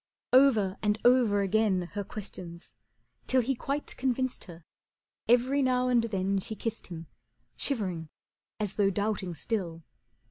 Over 0.33 0.77
and 0.81 0.97
over 1.05 1.41
again 1.43 1.83
her 1.91 2.03
questions, 2.03 2.73
till 3.27 3.41
He 3.43 3.53
quite 3.53 3.95
convinced 3.97 4.45
her, 4.45 4.65
every 5.29 5.61
now 5.61 5.89
and 5.89 6.05
then 6.05 6.39
She 6.39 6.55
kissed 6.55 6.87
him, 6.87 7.05
shivering 7.55 8.09
as 8.59 8.77
though 8.77 8.89
doubting 8.89 9.35
still. 9.35 9.83